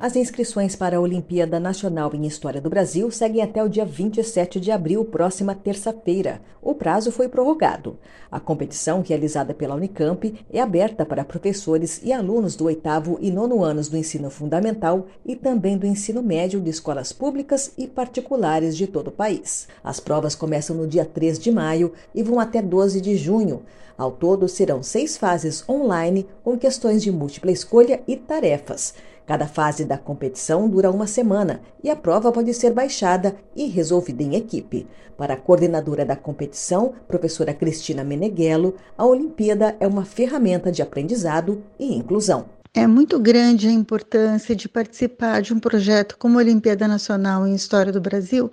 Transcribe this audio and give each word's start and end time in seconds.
As 0.00 0.14
inscrições 0.14 0.76
para 0.76 0.96
a 0.96 1.00
Olimpíada 1.00 1.58
Nacional 1.58 2.12
em 2.14 2.24
História 2.24 2.60
do 2.60 2.70
Brasil 2.70 3.10
seguem 3.10 3.42
até 3.42 3.64
o 3.64 3.68
dia 3.68 3.84
27 3.84 4.60
de 4.60 4.70
abril, 4.70 5.04
próxima 5.04 5.56
terça-feira. 5.56 6.40
O 6.62 6.72
prazo 6.72 7.10
foi 7.10 7.28
prorrogado. 7.28 7.98
A 8.30 8.38
competição, 8.38 9.02
realizada 9.04 9.52
pela 9.52 9.74
Unicamp, 9.74 10.32
é 10.52 10.60
aberta 10.60 11.04
para 11.04 11.24
professores 11.24 12.00
e 12.04 12.12
alunos 12.12 12.54
do 12.54 12.66
oitavo 12.66 13.18
e 13.20 13.32
nono 13.32 13.64
anos 13.64 13.88
do 13.88 13.96
ensino 13.96 14.30
fundamental 14.30 15.06
e 15.26 15.34
também 15.34 15.76
do 15.76 15.84
ensino 15.84 16.22
médio 16.22 16.60
de 16.60 16.70
escolas 16.70 17.12
públicas 17.12 17.72
e 17.76 17.88
particulares 17.88 18.76
de 18.76 18.86
todo 18.86 19.08
o 19.08 19.12
país. 19.12 19.66
As 19.82 19.98
provas 19.98 20.36
começam 20.36 20.76
no 20.76 20.86
dia 20.86 21.04
3 21.04 21.40
de 21.40 21.50
maio 21.50 21.92
e 22.14 22.22
vão 22.22 22.38
até 22.38 22.62
12 22.62 23.00
de 23.00 23.16
junho. 23.16 23.64
Ao 23.96 24.12
todo, 24.12 24.46
serão 24.46 24.80
seis 24.80 25.16
fases 25.16 25.68
online 25.68 26.24
com 26.44 26.56
questões 26.56 27.02
de 27.02 27.10
múltipla 27.10 27.50
escolha 27.50 28.00
e 28.06 28.16
tarefas. 28.16 28.94
Cada 29.28 29.46
fase 29.46 29.84
da 29.84 29.98
competição 29.98 30.66
dura 30.70 30.90
uma 30.90 31.06
semana 31.06 31.60
e 31.84 31.90
a 31.90 31.94
prova 31.94 32.32
pode 32.32 32.54
ser 32.54 32.72
baixada 32.72 33.36
e 33.54 33.66
resolvida 33.66 34.22
em 34.22 34.36
equipe. 34.36 34.86
Para 35.18 35.34
a 35.34 35.36
coordenadora 35.36 36.02
da 36.02 36.16
competição, 36.16 36.94
professora 37.06 37.52
Cristina 37.52 38.02
Meneghello, 38.02 38.74
a 38.96 39.04
Olimpíada 39.04 39.76
é 39.80 39.86
uma 39.86 40.06
ferramenta 40.06 40.72
de 40.72 40.80
aprendizado 40.80 41.62
e 41.78 41.94
inclusão. 41.94 42.46
É 42.72 42.86
muito 42.86 43.20
grande 43.20 43.68
a 43.68 43.70
importância 43.70 44.56
de 44.56 44.66
participar 44.66 45.42
de 45.42 45.52
um 45.52 45.60
projeto 45.60 46.16
como 46.16 46.38
a 46.38 46.40
Olimpíada 46.40 46.88
Nacional 46.88 47.46
em 47.46 47.54
História 47.54 47.92
do 47.92 48.00
Brasil, 48.00 48.50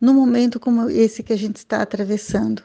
num 0.00 0.14
momento 0.14 0.58
como 0.58 0.88
esse 0.88 1.22
que 1.22 1.34
a 1.34 1.38
gente 1.38 1.56
está 1.56 1.82
atravessando, 1.82 2.62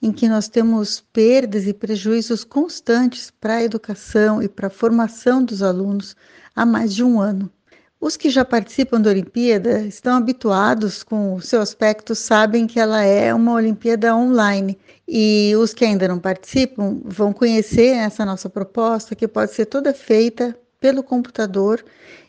em 0.00 0.12
que 0.12 0.28
nós 0.28 0.48
temos 0.48 1.00
perdas 1.12 1.66
e 1.66 1.72
prejuízos 1.72 2.44
constantes 2.44 3.30
para 3.40 3.54
a 3.54 3.62
educação 3.62 4.42
e 4.42 4.48
para 4.48 4.66
a 4.66 4.70
formação 4.70 5.44
dos 5.44 5.62
alunos 5.62 6.14
há 6.54 6.66
mais 6.66 6.94
de 6.94 7.02
um 7.02 7.20
ano. 7.20 7.50
Os 7.98 8.16
que 8.16 8.28
já 8.28 8.44
participam 8.44 9.00
da 9.00 9.10
Olimpíada 9.10 9.80
estão 9.80 10.16
habituados 10.16 11.02
com 11.02 11.34
o 11.34 11.40
seu 11.40 11.62
aspecto, 11.62 12.14
sabem 12.14 12.66
que 12.66 12.78
ela 12.78 13.02
é 13.02 13.32
uma 13.32 13.54
Olimpíada 13.54 14.14
online. 14.14 14.78
E 15.08 15.54
os 15.56 15.72
que 15.72 15.84
ainda 15.84 16.06
não 16.06 16.18
participam 16.18 17.00
vão 17.04 17.32
conhecer 17.32 17.96
essa 17.96 18.24
nossa 18.24 18.50
proposta, 18.50 19.16
que 19.16 19.26
pode 19.26 19.54
ser 19.54 19.66
toda 19.66 19.94
feita 19.94 20.56
pelo 20.78 21.02
computador 21.02 21.82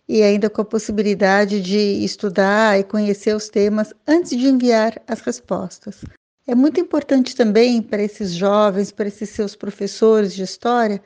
e 0.08 0.24
ainda 0.24 0.50
com 0.50 0.62
a 0.62 0.66
possibilidade 0.66 1.62
de 1.62 1.78
estudar 1.78 2.80
e 2.80 2.84
conhecer 2.84 3.36
os 3.36 3.50
temas 3.50 3.94
antes 4.08 4.38
de 4.38 4.48
enviar 4.48 5.02
as 5.06 5.20
respostas. 5.20 6.02
É 6.50 6.56
muito 6.56 6.80
importante 6.80 7.36
também 7.36 7.82
para 7.82 8.02
esses 8.02 8.32
jovens, 8.32 8.90
para 8.90 9.10
esses 9.10 9.30
seus 9.32 9.54
professores 9.54 10.34
de 10.34 10.44
história, 10.44 11.04